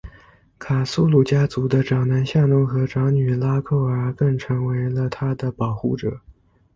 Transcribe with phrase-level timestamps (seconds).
[0.57, 6.19] 卡苏鲁家族的长男夏农和长女拉蔻儿更成为了她的保护者。